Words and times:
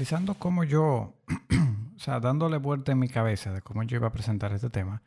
analizando 0.00 0.32
cómo 0.32 0.64
yo, 0.64 1.12
o 1.96 1.98
sea, 1.98 2.20
dándole 2.20 2.56
vuelta 2.56 2.90
en 2.90 2.98
mi 2.98 3.08
cabeza 3.08 3.52
de 3.52 3.60
cómo 3.60 3.82
yo 3.82 3.98
iba 3.98 4.06
a 4.06 4.12
presentar 4.12 4.50
este 4.54 4.70
tema, 4.70 5.02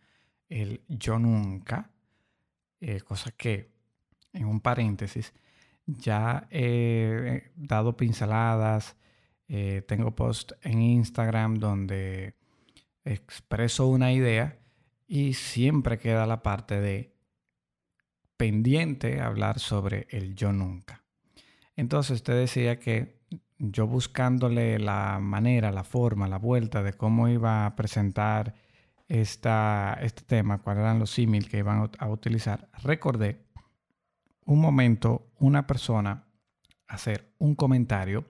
el 0.49 0.81
yo 0.87 1.17
nunca, 1.17 1.89
eh, 2.79 3.01
cosa 3.01 3.31
que, 3.31 3.71
en 4.33 4.45
un 4.45 4.59
paréntesis, 4.59 5.33
ya 5.87 6.47
he 6.51 7.51
dado 7.55 7.97
pinceladas, 7.97 8.95
eh, 9.47 9.83
tengo 9.87 10.15
post 10.15 10.51
en 10.61 10.83
Instagram 10.83 11.55
donde 11.55 12.35
expreso 13.03 13.87
una 13.87 14.13
idea 14.13 14.59
y 15.07 15.33
siempre 15.33 15.97
queda 15.97 16.27
la 16.27 16.43
parte 16.43 16.79
de 16.79 17.15
pendiente 18.37 19.21
hablar 19.21 19.57
sobre 19.59 20.05
el 20.11 20.35
yo 20.35 20.53
nunca. 20.53 21.01
Entonces 21.75 22.17
usted 22.17 22.35
decía 22.35 22.79
que 22.79 23.22
yo 23.57 23.87
buscándole 23.87 24.79
la 24.79 25.19
manera, 25.19 25.71
la 25.71 25.83
forma, 25.83 26.27
la 26.27 26.37
vuelta 26.37 26.83
de 26.83 26.93
cómo 26.93 27.29
iba 27.29 27.65
a 27.65 27.75
presentar 27.75 28.53
esta, 29.07 29.97
este 30.01 30.23
tema, 30.23 30.61
cuáles 30.61 30.81
eran 30.81 30.99
los 30.99 31.11
símiles 31.11 31.47
que 31.47 31.59
iban 31.59 31.89
a 31.97 32.09
utilizar, 32.09 32.69
recordé 32.83 33.45
un 34.45 34.59
momento 34.59 35.31
una 35.39 35.65
persona 35.65 36.25
hacer 36.87 37.33
un 37.37 37.55
comentario, 37.55 38.25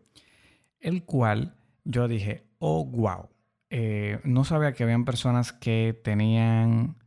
el 0.80 1.04
cual 1.04 1.56
yo 1.84 2.08
dije, 2.08 2.44
oh, 2.60 2.86
wow, 2.86 3.30
eh, 3.70 4.20
no 4.24 4.44
sabía 4.44 4.74
que 4.74 4.84
habían 4.84 5.06
personas 5.06 5.52
que 5.52 6.00
tenían, 6.04 6.98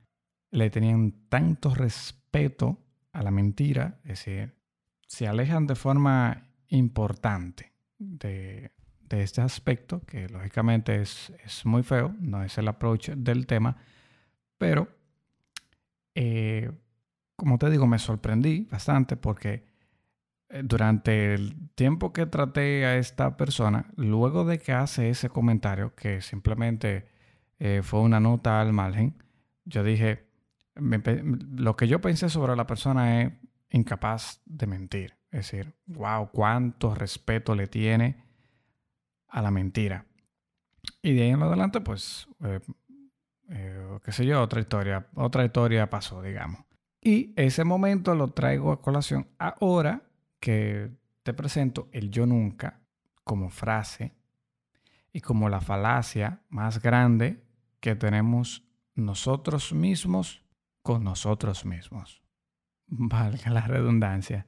le 0.50 0.70
tenían 0.70 1.12
tanto 1.28 1.74
respeto 1.74 2.78
a 3.12 3.22
la 3.22 3.30
mentira, 3.30 4.00
es 4.02 4.24
decir, 4.24 4.56
se 5.06 5.28
alejan 5.28 5.66
de 5.66 5.76
forma 5.76 6.48
importante 6.68 7.75
de, 7.98 8.72
este 9.10 9.40
aspecto, 9.40 10.00
que 10.04 10.28
lógicamente 10.28 11.00
es, 11.00 11.32
muy 11.64 11.82
feo, 11.82 12.14
no 12.20 12.42
es 12.42 12.58
el 12.58 12.68
approach 12.68 13.10
del 13.10 13.46
tema, 13.46 13.76
pero 14.58 14.88
eh, 16.14 16.70
como 17.36 17.58
te 17.58 17.70
digo, 17.70 17.86
me 17.86 17.98
sorprendí 17.98 18.66
bastante 18.70 19.16
porque 19.16 19.64
eh, 20.48 20.62
durante 20.64 21.34
el 21.34 21.70
tiempo 21.74 22.12
que 22.12 22.26
traté 22.26 22.86
a 22.86 22.96
esta 22.96 23.36
persona, 23.36 23.86
luego 23.96 24.44
de 24.44 24.58
que 24.58 24.72
hace 24.72 25.10
ese 25.10 25.28
comentario, 25.28 25.94
que 25.94 26.20
simplemente 26.22 27.06
eh, 27.58 27.80
fue 27.82 28.00
una 28.00 28.20
nota 28.20 28.60
al 28.60 28.72
margen, 28.72 29.22
yo 29.64 29.82
dije, 29.82 30.26
lo 30.76 31.76
que 31.76 31.88
yo 31.88 32.00
pensé 32.00 32.28
sobre 32.28 32.54
la 32.56 32.66
persona 32.66 33.22
es 33.22 33.32
incapaz 33.70 34.40
de 34.44 34.66
mentir. 34.66 35.14
Es 35.36 35.50
decir, 35.50 35.74
wow, 35.84 36.30
cuánto 36.32 36.94
respeto 36.94 37.54
le 37.54 37.66
tiene 37.66 38.16
a 39.28 39.42
la 39.42 39.50
mentira. 39.50 40.06
Y 41.02 41.12
de 41.12 41.24
ahí 41.24 41.28
en 41.28 41.42
adelante, 41.42 41.82
pues, 41.82 42.26
eh, 42.42 43.98
qué 44.02 44.12
sé 44.12 44.24
yo, 44.24 44.40
otra 44.40 44.62
historia, 44.62 45.08
otra 45.14 45.44
historia 45.44 45.90
pasó, 45.90 46.22
digamos. 46.22 46.64
Y 47.02 47.34
ese 47.36 47.64
momento 47.64 48.14
lo 48.14 48.28
traigo 48.28 48.72
a 48.72 48.80
colación 48.80 49.28
ahora 49.38 50.04
que 50.40 50.96
te 51.22 51.34
presento 51.34 51.90
el 51.92 52.10
yo 52.10 52.24
nunca 52.24 52.80
como 53.22 53.50
frase 53.50 54.14
y 55.12 55.20
como 55.20 55.50
la 55.50 55.60
falacia 55.60 56.40
más 56.48 56.80
grande 56.80 57.44
que 57.80 57.94
tenemos 57.94 58.64
nosotros 58.94 59.74
mismos 59.74 60.42
con 60.80 61.04
nosotros 61.04 61.66
mismos. 61.66 62.22
Valga 62.86 63.50
la 63.50 63.66
redundancia. 63.66 64.46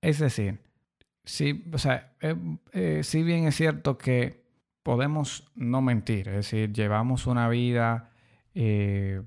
Es 0.00 0.18
decir, 0.18 0.60
si, 1.24 1.64
o 1.72 1.78
sea, 1.78 2.14
eh, 2.20 2.36
eh, 2.72 3.00
si 3.02 3.22
bien 3.22 3.46
es 3.46 3.56
cierto 3.56 3.98
que 3.98 4.44
podemos 4.82 5.50
no 5.54 5.82
mentir, 5.82 6.28
es 6.28 6.36
decir, 6.36 6.72
llevamos 6.72 7.26
una 7.26 7.48
vida 7.48 8.10
eh, 8.54 9.22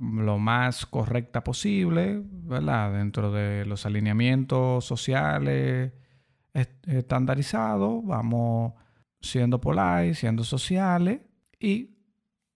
lo 0.00 0.38
más 0.38 0.86
correcta 0.86 1.44
posible, 1.44 2.22
¿verdad? 2.24 2.92
Dentro 2.92 3.30
de 3.32 3.64
los 3.64 3.86
alineamientos 3.86 4.84
sociales 4.84 5.92
estandarizados, 6.52 8.04
vamos 8.04 8.74
siendo 9.20 9.60
polite, 9.60 10.14
siendo 10.14 10.44
sociales 10.44 11.20
y 11.60 11.98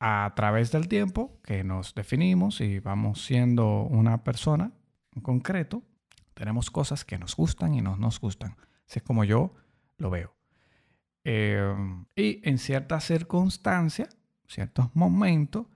a 0.01 0.33
través 0.35 0.73
del 0.73 0.89
tiempo 0.89 1.41
que 1.45 1.63
nos 1.63 1.95
definimos 1.95 2.61
y 2.61 2.81
vamos 2.81 3.25
siendo 3.25 3.83
una 3.83 4.25
persona 4.25 4.73
en 5.15 5.23
concreto, 5.23 5.85
tenemos 6.35 6.71
cosas 6.71 7.05
que 7.05 7.19
nos 7.19 7.37
gustan 7.37 7.75
y 7.75 7.81
no 7.81 7.97
nos 7.97 8.21
gustan. 8.21 8.57
Así 8.87 8.99
es 8.99 9.03
como 9.03 9.25
yo 9.25 9.55
lo 9.99 10.11
veo. 10.11 10.35
Eh, 11.25 11.75
y 12.17 12.41
en 12.49 12.59
ciertas 12.59 13.05
circunstancias, 13.05 14.17
ciertos 14.47 14.95
momentos, 14.95 15.67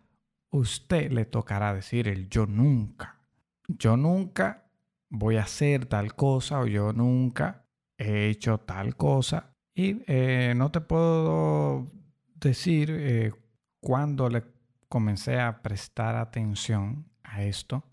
usted 0.51 1.13
le 1.13 1.25
tocará 1.25 1.75
decir 1.75 2.09
el 2.09 2.29
yo 2.29 2.47
nunca. 2.47 3.21
Yo 3.69 3.97
nunca 3.97 4.65
voy 5.09 5.37
a 5.37 5.43
hacer 5.43 5.87
tal 5.87 6.15
cosa 6.15 6.61
o 6.61 6.67
yo 6.67 6.93
nunca 6.93 7.65
he 7.99 8.29
hecho 8.29 8.59
tal 8.59 8.97
cosa. 8.97 9.53
Y 9.75 10.03
eh, 10.07 10.55
no 10.57 10.71
te 10.71 10.81
puedo 10.81 11.91
decir 12.35 12.91
eh, 12.91 13.33
cuándo 13.81 14.29
le 14.29 14.45
comencé 14.89 15.39
a 15.39 15.63
prestar 15.63 16.17
atención 16.17 17.07
a 17.23 17.43
esto, 17.43 17.85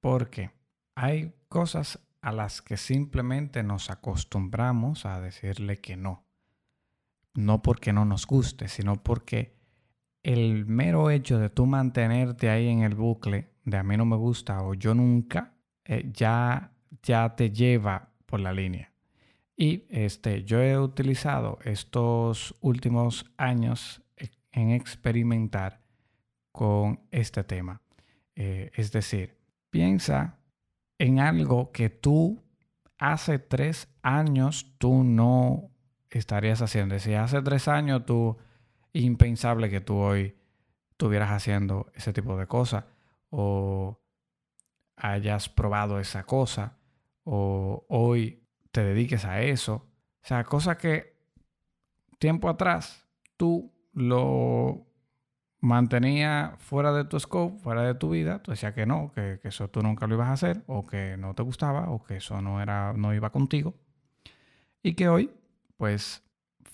porque 0.00 0.50
hay 0.94 1.34
cosas 1.48 2.00
a 2.20 2.32
las 2.32 2.62
que 2.62 2.76
simplemente 2.76 3.62
nos 3.62 3.90
acostumbramos 3.90 5.06
a 5.06 5.20
decirle 5.20 5.78
que 5.78 5.96
no. 5.96 6.24
No 7.34 7.62
porque 7.62 7.92
no 7.92 8.04
nos 8.04 8.26
guste, 8.26 8.68
sino 8.68 9.02
porque 9.02 9.56
el 10.22 10.64
mero 10.66 11.10
hecho 11.10 11.38
de 11.38 11.50
tú 11.50 11.66
mantenerte 11.66 12.48
ahí 12.48 12.68
en 12.68 12.82
el 12.82 12.94
bucle 12.94 13.50
de 13.64 13.76
a 13.76 13.82
mí 13.82 13.96
no 13.96 14.04
me 14.04 14.16
gusta 14.16 14.62
o 14.62 14.74
yo 14.74 14.94
nunca, 14.94 15.54
eh, 15.84 16.10
ya, 16.12 16.72
ya 17.02 17.34
te 17.36 17.50
lleva 17.50 18.10
por 18.26 18.40
la 18.40 18.52
línea. 18.52 18.92
Y 19.56 19.84
este, 19.88 20.44
yo 20.44 20.62
he 20.62 20.78
utilizado 20.78 21.58
estos 21.64 22.56
últimos 22.60 23.30
años 23.36 24.02
e, 24.16 24.30
en 24.52 24.70
experimentar 24.70 25.80
con 26.52 27.00
este 27.10 27.44
tema. 27.44 27.80
Eh, 28.34 28.70
es 28.74 28.92
decir, 28.92 29.36
piensa 29.70 30.38
en 30.98 31.20
algo 31.20 31.72
que 31.72 31.90
tú 31.90 32.42
hace 32.98 33.38
tres 33.38 33.88
años 34.02 34.74
tú 34.78 35.04
no 35.04 35.70
estarías 36.10 36.62
haciendo. 36.62 36.98
Si 36.98 37.14
hace 37.14 37.42
tres 37.42 37.68
años 37.68 38.06
tú 38.06 38.36
impensable 38.92 39.70
que 39.70 39.80
tú 39.80 39.96
hoy 39.96 40.36
estuvieras 40.90 41.30
haciendo 41.30 41.90
ese 41.94 42.12
tipo 42.12 42.36
de 42.36 42.46
cosas 42.46 42.84
o 43.30 44.00
hayas 44.96 45.48
probado 45.48 45.98
esa 45.98 46.24
cosa 46.24 46.78
o 47.24 47.84
hoy 47.88 48.46
te 48.70 48.84
dediques 48.84 49.24
a 49.24 49.42
eso. 49.42 49.74
O 50.22 50.26
sea, 50.26 50.44
cosa 50.44 50.78
que 50.78 51.16
tiempo 52.18 52.48
atrás 52.48 53.06
tú 53.36 53.72
lo 53.92 54.86
mantenía 55.64 56.54
fuera 56.58 56.92
de 56.92 57.04
tu 57.04 57.18
scope, 57.18 57.58
fuera 57.58 57.82
de 57.82 57.94
tu 57.94 58.10
vida, 58.10 58.42
tú 58.42 58.50
decías 58.50 58.74
que 58.74 58.86
no, 58.86 59.12
que, 59.14 59.38
que, 59.40 59.48
eso 59.48 59.68
tú 59.68 59.82
nunca 59.82 60.06
lo 60.06 60.14
ibas 60.14 60.28
a 60.28 60.32
hacer, 60.32 60.62
o 60.66 60.86
que 60.86 61.16
no 61.16 61.34
te 61.34 61.42
gustaba, 61.42 61.90
o 61.90 62.04
que 62.04 62.16
eso 62.16 62.40
no 62.42 62.60
era, 62.60 62.92
no 62.92 63.14
iba 63.14 63.30
contigo. 63.30 63.74
Y 64.82 64.94
que 64.94 65.08
hoy, 65.08 65.30
pues, 65.76 66.24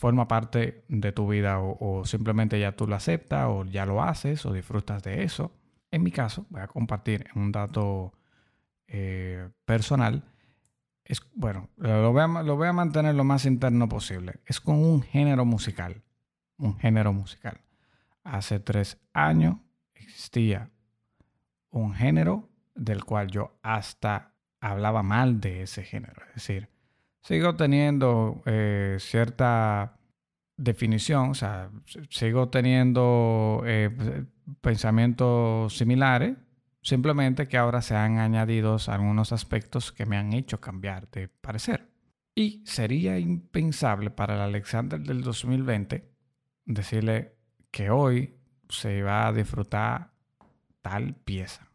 forma 0.01 0.27
parte 0.27 0.83
de 0.89 1.13
tu 1.13 1.29
vida 1.29 1.61
o, 1.61 2.07
simplemente 2.07 2.59
ya 2.59 2.73
tú 2.73 2.87
lo 2.87 2.97
aceptas 2.97 3.47
o 3.49 3.67
ya 3.67 3.85
lo 3.85 4.03
haces 4.03 4.47
o 4.47 4.53
disfrutas 4.53 5.03
de 5.03 5.25
eso. 5.25 5.53
En 5.91 6.03
mi 6.03 6.11
caso, 6.11 6.47
voy 6.49 6.63
a 6.63 6.69
compartir 6.69 7.27
un 7.35 7.53
dato 7.53 8.15
eh, 8.87 9.51
personal. 9.67 10.25
Es, 11.05 11.21
bueno, 11.35 11.69
lo 11.77 12.13
voy, 12.13 12.23
a, 12.23 12.43
lo 12.43 12.57
voy 12.57 12.69
a 12.69 12.73
mantener 12.73 13.15
lo 13.15 13.25
más 13.25 13.45
interno 13.45 13.91
posible. 13.91 14.41
Es 14.47 14.59
con 14.61 14.77
un 14.77 15.03
género 15.03 15.45
musical. 15.45 16.03
Un 16.57 16.79
género 16.79 17.13
musical. 17.13 17.61
Hace 18.25 18.61
tres 18.61 18.99
años 19.13 19.57
existía 19.95 20.71
un 21.71 21.95
género 21.95 22.49
del 22.75 23.05
cual 23.05 23.29
yo 23.31 23.59
hasta 23.63 24.35
hablaba 24.61 25.03
mal 25.03 25.41
de 25.41 25.63
ese 25.63 25.83
género. 25.83 26.23
Es 26.29 26.35
decir, 26.35 26.69
sigo 27.23 27.57
teniendo 27.57 28.43
eh, 28.47 28.97
cierta 29.01 29.99
definición, 30.57 31.31
o 31.31 31.35
sea, 31.35 31.71
sigo 32.11 32.49
teniendo 32.49 33.63
eh, 33.65 34.27
pensamientos 34.61 35.77
similares, 35.77 36.37
simplemente 36.83 37.49
que 37.49 37.57
ahora 37.57 37.81
se 37.83 37.97
han 37.97 38.19
añadido 38.19 38.77
algunos 38.89 39.33
aspectos 39.33 39.93
que 39.93 40.07
me 40.07 40.17
han 40.17 40.33
hecho 40.33 40.61
cambiar 40.61 41.11
de 41.11 41.29
parecer. 41.29 41.89
Y 42.35 42.63
sería 42.65 43.19
impensable 43.19 44.11
para 44.11 44.35
el 44.35 44.41
Alexander 44.41 45.01
del 45.01 45.23
2020 45.23 46.09
decirle 46.65 47.40
que 47.71 47.91
hoy 47.91 48.37
se 48.69 49.03
va 49.03 49.27
a 49.27 49.33
disfrutar 49.33 50.13
tal 50.83 51.15
pieza, 51.15 51.71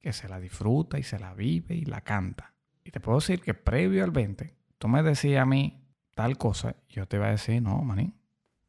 que 0.00 0.12
se 0.12 0.28
la 0.28 0.40
disfruta 0.40 0.98
y 0.98 1.02
se 1.02 1.18
la 1.18 1.34
vive 1.34 1.74
y 1.74 1.84
la 1.84 2.00
canta. 2.02 2.54
Y 2.84 2.90
te 2.90 3.00
puedo 3.00 3.18
decir 3.18 3.40
que 3.40 3.54
previo 3.54 4.04
al 4.04 4.10
20, 4.10 4.54
tú 4.78 4.88
me 4.88 5.02
decías 5.02 5.42
a 5.42 5.46
mí 5.46 5.84
tal 6.14 6.36
cosa, 6.38 6.74
yo 6.88 7.06
te 7.06 7.16
iba 7.16 7.26
a 7.26 7.32
decir, 7.32 7.62
no, 7.62 7.80
manín, 7.82 8.14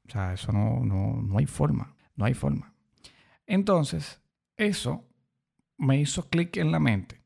O 0.07 0.11
sea, 0.11 0.33
eso 0.33 0.51
no, 0.51 0.81
no, 0.83 1.21
no 1.21 1.37
hay 1.37 1.45
forma. 1.45 1.95
No 2.15 2.25
hay 2.25 2.33
forma. 2.33 2.73
Entonces, 3.45 4.21
eso 4.57 5.07
me 5.77 5.97
hizo 5.97 6.29
clic 6.29 6.57
en 6.57 6.71
la 6.71 6.79
mente. 6.79 7.23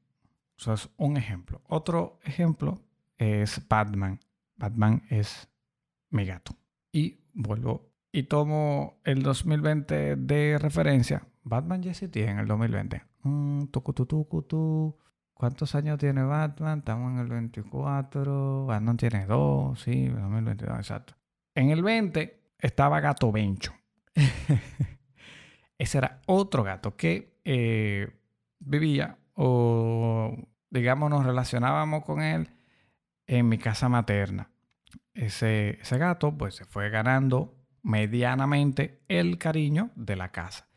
Eso 0.56 0.72
es 0.72 0.88
un 0.98 1.18
ejemplo. 1.18 1.64
Otro 1.68 2.20
ejemplo 2.24 2.80
es 3.18 3.68
Batman. 3.68 4.20
Batman 4.56 5.02
es 5.10 5.50
mi 6.12 6.26
gato. 6.26 6.56
Y 6.92 7.22
vuelvo 7.34 7.93
y 8.14 8.24
tomo 8.24 9.02
el 9.04 9.24
2020 9.24 10.16
de 10.16 10.60
referencia. 10.60 11.28
Batman 11.44 11.82
ya 11.82 11.92
existía 11.92 12.30
en 12.30 12.38
el 12.38 12.48
2020. 12.48 13.04
Mm, 13.24 13.64
¿Cuántos 15.34 15.76
años 15.76 15.98
tiene 15.98 16.24
Batman? 16.24 16.80
Estamos 16.80 17.12
en 17.12 17.20
el 17.20 17.28
24. 17.28 18.68
Batman 18.68 18.98
tiene 18.98 19.26
2, 19.26 19.82
sí, 19.82 20.08
2022, 20.08 20.78
exacto. 20.78 21.16
En 21.56 21.72
el 21.72 21.82
20 21.82 22.54
estaba 22.60 23.00
Gato 23.00 23.32
Bencho. 23.32 23.74
Ese 25.80 25.98
era 25.98 26.22
otro 26.28 26.64
gato 26.64 26.96
que 26.96 27.42
eh, 27.44 28.08
vivía 28.60 29.18
o, 29.34 30.38
digamos, 30.70 31.10
nos 31.10 31.26
relacionábamos 31.26 32.06
con 32.06 32.22
él 32.22 32.48
en 33.26 33.50
mi 33.50 33.58
casa 33.58 33.90
materna. 33.90 34.52
Ese, 35.16 35.80
ese 35.82 35.98
gato, 35.98 36.38
pues, 36.38 36.56
se 36.56 36.66
fue 36.66 36.92
ganando 36.92 37.63
medianamente 37.84 39.04
el 39.08 39.38
cariño 39.38 39.92
de 39.96 40.16
la 40.16 40.32
casa. 40.32 40.68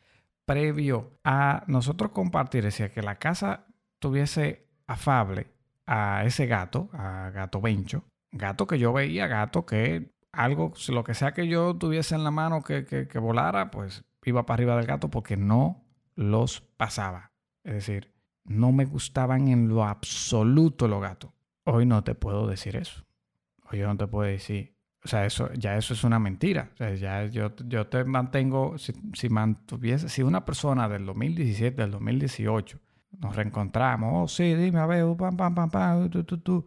Previo 0.44 1.18
a 1.24 1.64
nosotros 1.66 2.10
compartir, 2.10 2.64
decía 2.64 2.92
que 2.92 3.02
la 3.02 3.18
casa 3.18 3.66
tuviese 3.98 4.68
afable 4.86 5.48
a 5.86 6.24
ese 6.24 6.46
gato, 6.46 6.90
a 6.92 7.30
gato 7.30 7.60
Bencho, 7.60 8.04
gato 8.30 8.66
que 8.66 8.78
yo 8.78 8.92
veía, 8.92 9.26
gato 9.26 9.64
que 9.64 10.12
algo, 10.32 10.74
lo 10.88 11.04
que 11.04 11.14
sea 11.14 11.32
que 11.32 11.48
yo 11.48 11.74
tuviese 11.76 12.14
en 12.14 12.24
la 12.24 12.30
mano 12.30 12.62
que, 12.62 12.84
que, 12.84 13.18
volara, 13.18 13.70
pues 13.70 14.04
iba 14.24 14.44
para 14.44 14.54
arriba 14.56 14.76
del 14.76 14.86
gato 14.86 15.08
porque 15.08 15.36
no 15.36 15.84
los 16.14 16.60
pasaba. 16.60 17.32
Es 17.64 17.74
decir, 17.74 18.12
no 18.44 18.72
me 18.72 18.84
gustaban 18.84 19.48
en 19.48 19.68
lo 19.68 19.84
absoluto 19.84 20.88
los 20.88 21.00
gatos. 21.00 21.30
Hoy 21.64 21.86
no 21.86 22.04
te 22.04 22.14
puedo 22.14 22.46
decir 22.46 22.76
eso. 22.76 23.04
Hoy 23.70 23.78
yo 23.78 23.86
no 23.86 23.96
te 23.96 24.06
puedo 24.06 24.28
decir. 24.28 24.75
O 25.06 25.08
sea, 25.08 25.24
eso, 25.24 25.52
ya 25.54 25.76
eso 25.76 25.94
es 25.94 26.02
una 26.02 26.18
mentira. 26.18 26.70
O 26.74 26.76
sea, 26.76 26.94
ya 26.96 27.26
yo, 27.26 27.54
yo 27.68 27.86
te 27.86 28.04
mantengo, 28.04 28.76
si, 28.76 28.92
si 29.14 29.28
mantuviese, 29.28 30.08
si 30.08 30.22
una 30.22 30.44
persona 30.44 30.88
del 30.88 31.06
2017, 31.06 31.80
del 31.80 31.92
2018, 31.92 32.80
nos 33.20 33.36
reencontramos, 33.36 34.10
oh, 34.14 34.28
sí, 34.28 34.54
dime, 34.54 34.80
a 34.80 34.86
ver, 34.86 35.04
pam, 35.16 35.36
pam, 35.36 35.54
pam, 35.54 35.70
pam, 35.70 36.10
tú, 36.10 36.24
tú, 36.24 36.38
tú 36.38 36.66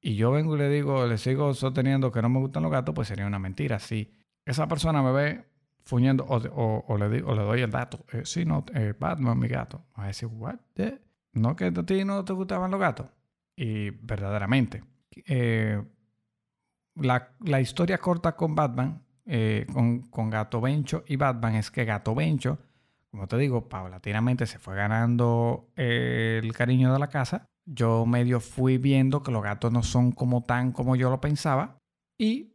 y 0.00 0.14
yo 0.14 0.30
vengo 0.30 0.56
y 0.56 0.58
le 0.58 0.70
digo, 0.70 1.06
le 1.06 1.18
sigo 1.18 1.52
sosteniendo 1.52 2.10
que 2.10 2.22
no 2.22 2.30
me 2.30 2.38
gustan 2.38 2.62
los 2.62 2.72
gatos, 2.72 2.94
pues 2.94 3.08
sería 3.08 3.26
una 3.26 3.38
mentira. 3.38 3.78
Si 3.78 4.10
esa 4.46 4.66
persona 4.66 5.02
me 5.02 5.12
ve 5.12 5.44
fuñendo 5.82 6.24
o, 6.26 6.96
le, 6.96 7.08
le 7.08 7.20
doy 7.20 7.60
el 7.60 7.70
dato, 7.70 8.06
eh, 8.12 8.22
sí, 8.24 8.46
no, 8.46 8.64
eh, 8.74 8.94
Batman, 8.98 9.38
mi 9.38 9.48
gato, 9.48 9.84
va 9.98 10.04
a 10.04 10.06
decir, 10.08 10.28
¿what? 10.30 10.56
¿No 11.34 11.56
que 11.56 11.66
a 11.66 11.72
ti 11.72 12.04
no 12.04 12.24
te 12.24 12.32
gustaban 12.32 12.70
los 12.70 12.80
gatos? 12.80 13.06
Y 13.56 13.90
verdaderamente, 13.90 14.84
eh, 15.26 15.82
la, 17.00 17.60
historia 17.60 17.98
corta 17.98 18.36
con 18.36 18.54
Batman, 18.54 19.02
con, 19.72 20.02
con 20.10 20.30
Gato 20.30 20.60
Bencho 20.60 21.04
y 21.06 21.16
Batman, 21.16 21.56
es 21.56 21.70
que 21.70 21.84
Gato 21.84 22.14
Bencho, 22.14 22.58
como 23.10 23.26
te 23.26 23.36
digo, 23.36 23.68
paulatinamente 23.68 24.46
se 24.46 24.58
fue 24.58 24.74
ganando 24.74 25.68
el 25.76 26.52
cariño 26.52 26.92
de 26.92 26.98
la 26.98 27.08
casa 27.08 27.48
yo 27.70 28.06
medio 28.06 28.40
fui 28.40 28.78
viendo 28.78 29.22
que 29.22 29.30
los 29.30 29.42
gatos 29.42 29.70
no 29.70 29.82
son 29.82 30.12
como 30.12 30.42
tan 30.42 30.72
como 30.72 30.96
yo 30.96 31.10
lo 31.10 31.20
pensaba. 31.20 31.78
Y 32.16 32.54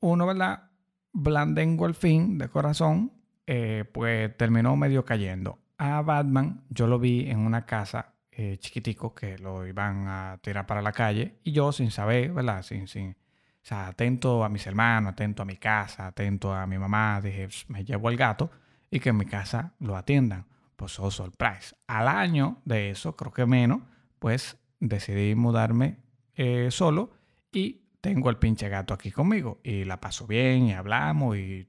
uno, 0.00 0.26
¿verdad? 0.26 0.70
Blandengo 1.12 1.84
al 1.84 1.94
fin, 1.94 2.38
de 2.38 2.48
corazón, 2.48 3.12
eh, 3.46 3.84
pues 3.92 4.36
terminó 4.36 4.76
medio 4.76 5.04
cayendo. 5.04 5.58
A 5.78 6.00
Batman 6.02 6.64
yo 6.70 6.86
lo 6.86 6.98
vi 6.98 7.28
en 7.28 7.40
una 7.40 7.66
casa 7.66 8.14
eh, 8.30 8.56
chiquitico 8.58 9.14
que 9.14 9.36
lo 9.38 9.66
iban 9.66 10.06
a 10.06 10.38
tirar 10.42 10.66
para 10.66 10.80
la 10.80 10.92
calle 10.92 11.38
y 11.42 11.52
yo 11.52 11.72
sin 11.72 11.90
saber, 11.90 12.32
¿verdad? 12.32 12.62
Sin, 12.62 12.86
sin, 12.86 13.16
o 13.62 13.64
sea, 13.64 13.86
atento 13.86 14.42
a 14.42 14.48
mis 14.48 14.66
hermanos, 14.66 15.12
atento 15.12 15.42
a 15.42 15.44
mi 15.44 15.56
casa, 15.56 16.08
atento 16.08 16.52
a 16.52 16.66
mi 16.66 16.78
mamá, 16.78 17.20
dije, 17.20 17.48
me 17.68 17.84
llevo 17.84 18.10
el 18.10 18.16
gato 18.16 18.50
y 18.90 18.98
que 18.98 19.10
en 19.10 19.16
mi 19.16 19.24
casa 19.24 19.72
lo 19.78 19.96
atiendan. 19.96 20.46
Pues 20.74 20.98
oh, 20.98 21.12
surprise. 21.12 21.76
Al 21.86 22.08
año 22.08 22.60
de 22.64 22.90
eso, 22.90 23.14
creo 23.14 23.32
que 23.32 23.46
menos, 23.46 23.82
pues 24.18 24.58
decidí 24.80 25.36
mudarme 25.36 25.98
eh, 26.34 26.72
solo 26.72 27.12
y 27.52 27.82
tengo 28.00 28.30
el 28.30 28.36
pinche 28.36 28.68
gato 28.68 28.94
aquí 28.94 29.12
conmigo 29.12 29.60
y 29.62 29.84
la 29.84 30.00
paso 30.00 30.26
bien 30.26 30.66
y 30.66 30.72
hablamos 30.72 31.36
y 31.36 31.68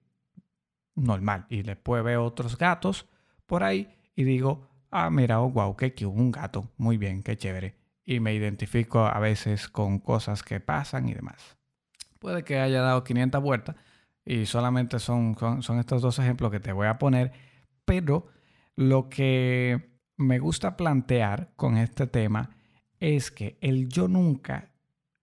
normal. 0.95 1.45
Y 1.49 1.61
después 1.61 2.03
veo 2.03 2.25
otros 2.25 2.57
gatos 2.57 3.07
por 3.45 3.63
ahí 3.63 3.87
y 4.15 4.23
digo, 4.23 4.67
ah, 4.89 5.11
mira, 5.11 5.41
oh, 5.41 5.51
wow, 5.51 5.75
qué 5.75 5.91
cute, 5.91 6.07
un 6.07 6.31
gato, 6.31 6.71
muy 6.77 6.97
bien, 6.97 7.21
qué 7.21 7.37
chévere. 7.37 7.75
Y 8.03 8.19
me 8.19 8.33
identifico 8.33 9.05
a 9.05 9.19
veces 9.19 9.69
con 9.69 9.99
cosas 9.99 10.41
que 10.41 10.59
pasan 10.59 11.07
y 11.07 11.13
demás. 11.13 11.55
Puede 12.23 12.45
que 12.45 12.57
haya 12.57 12.81
dado 12.81 13.03
500 13.03 13.43
vueltas 13.43 13.75
y 14.23 14.45
solamente 14.45 14.97
son, 14.99 15.35
son, 15.59 15.77
estos 15.77 16.01
dos 16.01 16.19
ejemplos 16.19 16.51
que 16.51 16.61
te 16.61 16.71
voy 16.71 16.87
a 16.87 16.97
poner, 16.97 17.33
pero 17.83 18.27
lo 18.77 19.09
que 19.09 19.99
me 20.15 20.39
gusta 20.39 20.77
plantear 20.77 21.51
con 21.57 21.75
este 21.75 22.07
tema 22.07 22.51
es 23.01 23.29
que 23.29 23.57
el 23.59 23.89
yo 23.89 24.07
nunca, 24.07 24.71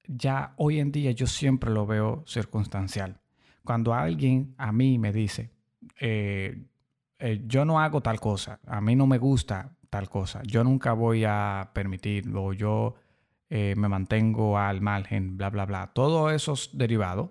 ya 0.08 0.52
hoy 0.58 0.78
en 0.78 0.92
día 0.92 1.12
yo 1.12 1.26
siempre 1.26 1.70
lo 1.70 1.86
veo 1.86 2.22
circunstancial. 2.26 3.18
Cuando 3.64 3.94
alguien 3.94 4.54
a 4.58 4.70
mí 4.70 4.98
me 4.98 5.10
dice, 5.10 5.52
eh, 5.98 6.66
eh, 7.18 7.42
yo 7.46 7.64
no 7.64 7.80
hago 7.80 8.02
tal 8.02 8.20
cosa, 8.20 8.60
a 8.66 8.82
mí 8.82 8.94
no 8.94 9.06
me 9.06 9.16
gusta 9.16 9.74
tal 9.88 10.10
cosa, 10.10 10.42
yo 10.42 10.62
nunca 10.64 10.92
voy 10.92 11.24
a 11.24 11.70
permitirlo, 11.72 12.52
yo 12.52 12.94
eh, 13.50 13.74
me 13.76 13.88
mantengo 13.88 14.58
al 14.58 14.80
margen, 14.80 15.36
bla, 15.36 15.50
bla, 15.50 15.66
bla. 15.66 15.90
Todos 15.92 16.32
esos 16.32 16.70
derivados, 16.72 17.30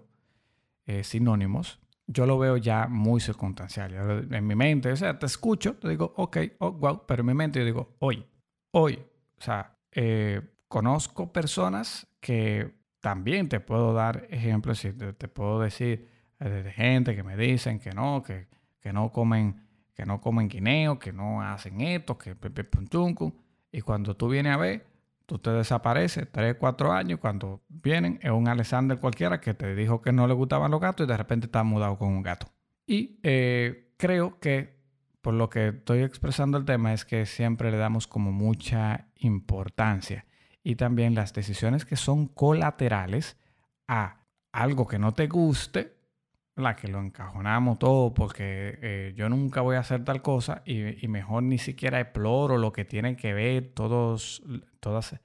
sinónimos, 1.04 1.80
yo 2.12 2.26
lo 2.26 2.40
veo 2.40 2.58
ya 2.58 2.88
muy 2.88 3.22
circunstancial. 3.22 4.28
En 4.32 4.48
mi 4.48 4.56
mente, 4.56 4.92
o 4.92 4.96
sea, 4.96 5.18
te 5.20 5.28
escucho, 5.28 5.76
te 5.76 5.90
digo, 5.90 6.12
ok, 6.18 6.38
oh, 6.58 6.72
wow, 6.72 7.04
pero 7.06 7.22
en 7.22 7.28
mi 7.28 7.34
mente 7.36 7.60
yo 7.60 7.66
digo, 7.66 7.96
hoy, 8.00 8.26
hoy, 8.72 9.00
o 9.38 9.42
sea, 9.42 9.78
eh, 9.92 10.42
conozco 10.68 11.32
personas 11.32 12.08
que 12.20 12.74
también 13.00 13.48
te 13.48 13.60
puedo 13.60 13.94
dar 13.94 14.26
ejemplos 14.32 14.84
y 14.86 14.94
te, 14.94 15.28
puedo 15.28 15.60
decir 15.60 16.10
eh, 16.40 16.50
de 16.50 16.72
gente 16.72 17.16
que 17.16 17.22
me 17.24 17.38
dicen 17.38 17.80
que 17.80 17.92
no, 17.92 18.24
que, 18.24 18.48
que 18.80 18.92
no 18.92 19.12
comen 19.12 19.68
que 19.94 20.06
no 20.06 20.22
comen 20.22 20.48
guineo, 20.48 20.98
que 20.98 21.12
no 21.12 21.42
hacen 21.42 21.82
esto, 21.82 22.18
que 22.18 22.34
y 23.72 23.82
cuando 23.82 24.16
tú 24.16 24.30
vienes 24.30 24.54
a 24.54 24.58
ver, 24.58 24.88
te 25.38 25.52
desapareces 25.52 26.28
tres, 26.32 26.56
cuatro 26.60 26.92
años. 26.92 27.20
Cuando 27.20 27.62
vienen, 27.68 28.20
es 28.24 28.32
un 28.32 28.48
Alexander 28.48 28.98
cualquiera 28.98 29.40
que 29.40 29.54
te 29.54 29.76
dijo 29.76 30.02
que 30.02 30.12
no 30.12 30.28
le 30.28 30.34
gustaban 30.34 30.72
los 30.72 30.82
gatos 30.82 31.06
y 31.06 31.08
de 31.08 31.18
repente 31.18 31.46
está 31.46 31.64
mudado 31.64 31.98
con 31.98 32.08
un 32.08 32.24
gato. 32.24 32.48
Y 32.88 33.20
eh, 33.22 33.94
creo 33.98 34.40
que 34.40 34.80
por 35.22 35.34
lo 35.34 35.50
que 35.50 35.68
estoy 35.68 36.02
expresando 36.02 36.58
el 36.58 36.66
tema 36.66 36.94
es 36.94 37.06
que 37.06 37.26
siempre 37.26 37.70
le 37.70 37.78
damos 37.78 38.08
como 38.08 38.32
mucha 38.32 39.10
importancia. 39.18 40.26
Y 40.64 40.76
también 40.76 41.14
las 41.14 41.34
decisiones 41.34 41.86
que 41.86 41.96
son 41.96 42.28
colaterales 42.28 43.38
a 43.88 44.26
algo 44.52 44.88
que 44.88 45.00
no 45.00 45.14
te 45.14 45.28
guste, 45.28 45.99
la 46.60 46.76
que 46.76 46.88
lo 46.88 47.00
encajonamos 47.00 47.80
todo 47.80 48.14
porque 48.14 48.78
eh, 48.82 49.14
yo 49.16 49.30
nunca 49.30 49.62
voy 49.62 49.76
a 49.76 49.80
hacer 49.80 50.04
tal 50.04 50.22
cosa 50.22 50.62
y, 50.66 51.08
mejor 51.08 51.44
ni 51.44 51.58
siquiera 51.58 52.00
exploro 52.00 52.58
lo 52.58 52.72
que 52.72 52.86
tiene 52.86 53.16
que 53.16 53.34
ver 53.34 53.72
todos, 53.74 54.44
todas 54.80 55.20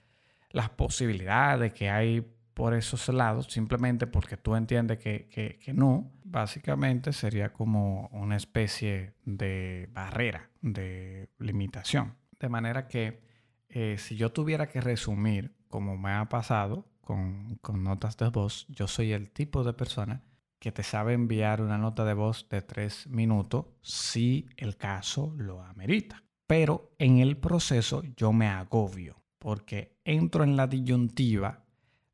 las 0.51 0.71
posibilidades 0.71 1.73
que 1.73 1.91
hay 1.91 2.27
por 2.55 2.75
esos 2.75 3.09
lados, 3.09 3.47
simplemente 3.51 4.07
porque 4.07 4.37
tú 4.37 4.55
entiendes 4.55 4.99
que, 4.99 5.29
que, 5.61 5.73
no, 5.75 6.13
básicamente 6.23 7.13
sería 7.13 7.53
como 7.53 8.09
una 8.13 8.37
especie 8.37 9.15
de 9.25 9.89
barrera, 9.93 10.51
de 10.63 11.29
limitación. 11.39 12.15
De 12.39 12.49
manera 12.49 12.87
que 12.87 13.21
eh, 13.69 13.97
si 13.99 14.15
yo 14.17 14.31
tuviera 14.31 14.69
que 14.69 14.81
resumir, 14.81 15.57
como 15.69 15.97
me 15.97 16.13
ha 16.13 16.29
pasado 16.29 16.87
con, 17.01 17.57
con 17.61 17.83
notas 17.83 18.17
de 18.17 18.29
voz, 18.29 18.67
yo 18.69 18.87
soy 18.87 19.13
el 19.13 19.31
tipo 19.31 19.65
de 19.65 19.73
persona 19.73 20.23
que 20.65 20.73
te 20.73 20.83
sabe 20.83 21.13
enviar 21.13 21.61
una 21.61 21.77
nota 21.77 22.07
de 22.07 22.15
voz 22.15 22.49
de 22.49 22.63
tres 22.63 23.07
minutos 23.07 23.67
si 23.83 24.49
el 24.57 24.79
caso 24.79 25.35
lo 25.37 25.61
amerita. 25.63 26.25
Pero 26.47 26.95
en 26.99 27.19
el 27.19 27.37
proceso 27.37 28.03
yo 28.17 28.33
me 28.33 28.49
agobio 28.49 29.23
porque 29.39 29.99
entro 30.05 30.43
en 30.43 30.57
la 30.57 30.67
disyuntiva 30.67 31.67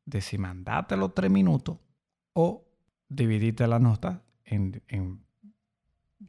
de 0.03 0.19
si 0.19 0.37
mandarte 0.37 0.97
los 0.97 1.15
tres 1.15 1.31
minutos 1.31 1.77
o 2.33 2.67
dividirte 3.07 3.65
la 3.67 3.79
nota 3.79 4.21
en, 4.43 4.83
en 4.89 5.23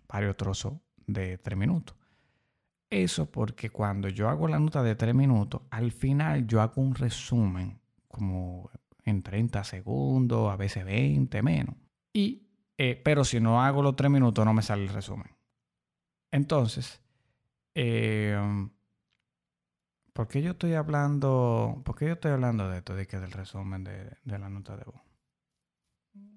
varios 0.06 0.36
trozos 0.36 0.74
de 1.04 1.38
tres 1.38 1.58
minutos. 1.58 1.96
Eso 2.88 3.32
porque 3.32 3.70
cuando 3.70 4.08
yo 4.08 4.28
hago 4.28 4.46
la 4.46 4.60
nota 4.60 4.84
de 4.84 4.94
tres 4.94 5.16
minutos, 5.16 5.62
al 5.70 5.90
final 5.90 6.46
yo 6.46 6.62
hago 6.62 6.82
un 6.82 6.94
resumen 6.94 7.80
como 8.06 8.70
en 9.02 9.24
30 9.24 9.64
segundos, 9.64 10.52
a 10.52 10.56
veces 10.56 10.84
20 10.84 11.42
menos. 11.42 11.74
Y 12.12 12.48
Eh, 12.78 13.00
pero 13.04 13.24
si 13.24 13.38
no 13.38 13.62
hago 13.62 13.82
los 13.82 13.94
tres 13.96 14.10
minutos, 14.10 14.44
no 14.44 14.54
me 14.54 14.62
sale 14.62 14.82
el 14.84 14.88
resumen. 14.88 15.30
Entonces, 16.32 17.00
eh, 17.74 18.36
¿por 20.12 20.28
qué 20.28 20.42
yo 20.42 20.52
estoy 20.52 20.74
hablando, 20.74 21.80
por 21.84 21.96
qué 21.96 22.06
yo 22.06 22.12
estoy 22.14 22.32
hablando 22.32 22.68
de 22.68 22.78
esto, 22.78 22.94
de 22.94 23.06
que 23.06 23.18
del 23.18 23.30
resumen 23.32 23.84
de, 23.84 24.16
la 24.24 24.48
nota 24.48 24.76
de 24.76 24.84
voz? 24.84 25.00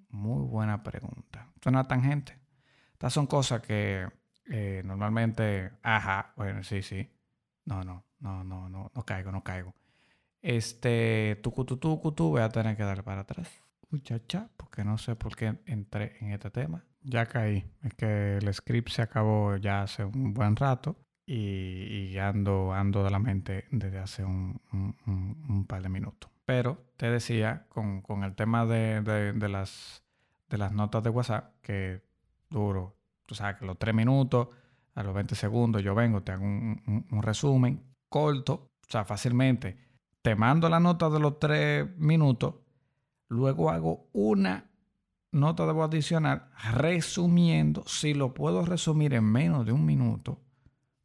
Muy 0.09 0.45
buena 0.47 0.83
pregunta. 0.83 1.51
Es 1.59 1.65
una 1.67 1.87
tangente. 1.87 2.37
Estas 2.93 3.13
son 3.13 3.27
cosas 3.27 3.61
que 3.61 4.07
eh, 4.45 4.81
normalmente, 4.85 5.71
ajá, 5.81 6.33
bueno, 6.37 6.63
sí, 6.63 6.81
sí. 6.81 7.09
No, 7.65 7.83
no, 7.83 8.05
no, 8.19 8.43
no, 8.43 8.69
no, 8.69 8.91
no 8.93 9.03
caigo, 9.05 9.31
no 9.31 9.43
caigo. 9.43 9.73
Este, 10.41 11.39
tu 11.43 11.51
tu 11.65 11.77
tu 11.77 12.29
voy 12.29 12.41
a 12.41 12.49
tener 12.49 12.77
que 12.77 12.83
dar 12.83 13.03
para 13.03 13.21
atrás. 13.21 13.64
Muchacha, 13.89 14.49
porque 14.57 14.83
no 14.83 14.97
sé 14.97 15.15
por 15.15 15.35
qué 15.35 15.57
entré 15.65 16.17
en 16.19 16.31
este 16.31 16.49
tema. 16.49 16.83
Ya 17.01 17.25
caí. 17.25 17.65
Es 17.83 17.93
que 17.93 18.37
el 18.37 18.53
script 18.53 18.89
se 18.89 19.01
acabó 19.01 19.55
ya 19.57 19.83
hace 19.83 20.03
un 20.03 20.33
buen 20.33 20.55
rato 20.55 20.97
y, 21.25 22.17
ando, 22.17 22.73
ando 22.73 23.03
de 23.03 23.09
la 23.09 23.19
mente 23.19 23.65
desde 23.71 23.99
hace 23.99 24.23
un, 24.23 24.59
un, 24.71 25.65
par 25.67 25.81
de 25.81 25.89
minutos. 25.89 26.29
Pero 26.45 26.83
te 26.97 27.09
decía, 27.09 27.65
con, 27.69 28.01
con 28.01 28.23
el 28.23 28.35
tema 28.35 28.65
de, 28.65 29.01
de, 29.01 29.33
de, 29.33 29.49
las, 29.49 30.03
de 30.49 30.57
las 30.57 30.71
notas 30.71 31.03
de 31.03 31.09
WhatsApp, 31.09 31.53
que 31.61 32.01
duro, 32.49 32.95
tú 33.25 33.35
sabes 33.35 33.57
que 33.57 33.65
los 33.65 33.77
tres 33.77 33.95
minutos, 33.95 34.49
a 34.93 35.03
los 35.03 35.13
20 35.13 35.35
segundos 35.35 35.83
yo 35.83 35.95
vengo, 35.95 36.21
te 36.21 36.31
hago 36.31 36.45
un, 36.45 37.05
un 37.09 37.23
resumen 37.23 37.81
corto, 38.09 38.53
o 38.53 38.89
sea, 38.91 39.03
fácilmente. 39.05 39.77
Te 40.21 40.35
mando 40.35 40.69
la 40.69 40.79
nota 40.79 41.09
de 41.09 41.19
los 41.19 41.39
tres 41.39 41.87
minutos, 41.97 42.55
luego 43.27 43.69
hago 43.69 44.09
una 44.13 44.69
nota 45.31 45.65
de 45.65 45.73
voz 45.73 45.89
adicional 45.89 46.49
resumiendo. 46.73 47.83
Si 47.87 48.13
lo 48.13 48.33
puedo 48.33 48.65
resumir 48.65 49.13
en 49.13 49.25
menos 49.25 49.65
de 49.65 49.71
un 49.71 49.85
minuto, 49.85 50.41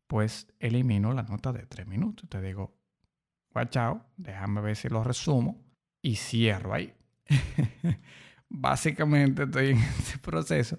pues 0.06 0.48
elimino 0.58 1.12
la 1.12 1.22
nota 1.22 1.52
de 1.52 1.66
tres 1.66 1.86
minutos. 1.86 2.28
Te 2.28 2.40
digo, 2.40 2.76
chao, 3.68 4.06
déjame 4.16 4.60
ver 4.60 4.76
si 4.76 4.88
lo 4.88 5.04
resumo 5.04 5.62
y 6.02 6.16
cierro 6.16 6.74
ahí. 6.74 6.94
Básicamente 8.48 9.44
estoy 9.44 9.70
en 9.70 9.78
ese 9.78 10.18
proceso 10.18 10.78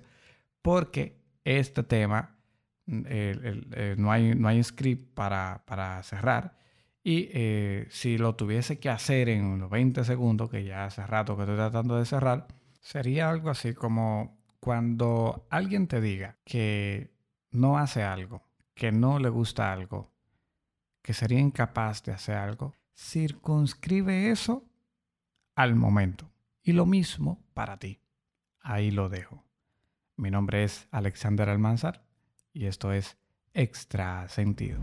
porque 0.61 1.21
este 1.43 1.83
tema 1.83 2.37
no, 2.85 4.11
hay, 4.11 4.35
no 4.35 4.47
hay 4.47 4.63
script 4.63 5.13
para, 5.13 5.63
para 5.65 6.01
cerrar. 6.03 6.57
Y 7.03 7.29
eh, 7.33 7.87
si 7.89 8.17
lo 8.17 8.35
tuviese 8.35 8.79
que 8.79 8.89
hacer 8.89 9.29
en 9.29 9.59
los 9.59 9.69
20 9.69 10.03
segundos, 10.03 10.49
que 10.49 10.63
ya 10.63 10.85
hace 10.85 11.05
rato 11.05 11.35
que 11.35 11.43
estoy 11.43 11.55
tratando 11.55 11.95
de 11.97 12.05
cerrar, 12.05 12.47
sería 12.79 13.29
algo 13.29 13.49
así 13.49 13.73
como 13.73 14.37
cuando 14.59 15.47
alguien 15.49 15.87
te 15.87 15.99
diga 15.99 16.37
que 16.45 17.11
no 17.49 17.77
hace 17.77 18.03
algo, 18.03 18.43
que 18.75 18.91
no 18.91 19.17
le 19.17 19.29
gusta 19.29 19.73
algo, 19.73 20.11
que 21.01 21.13
sería 21.13 21.39
incapaz 21.39 22.03
de 22.03 22.11
hacer 22.11 22.37
algo, 22.37 22.75
circunscribe 22.95 24.29
eso 24.29 24.63
al 25.55 25.75
momento. 25.75 26.29
Y 26.63 26.73
lo 26.73 26.85
mismo 26.85 27.43
para 27.55 27.77
ti. 27.77 27.99
Ahí 28.59 28.91
lo 28.91 29.09
dejo. 29.09 29.43
Mi 30.15 30.29
nombre 30.29 30.63
es 30.63 30.87
Alexander 30.91 31.49
Almanzar 31.49 32.05
y 32.53 32.67
esto 32.67 32.93
es 32.93 33.17
Extra 33.53 34.27
Sentido. 34.29 34.79